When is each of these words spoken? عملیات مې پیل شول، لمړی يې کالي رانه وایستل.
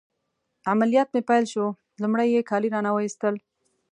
عملیات 0.71 1.09
مې 1.13 1.21
پیل 1.29 1.45
شول، 1.51 1.73
لمړی 2.01 2.27
يې 2.35 2.41
کالي 2.49 2.69
رانه 2.73 2.91
وایستل. 2.93 3.35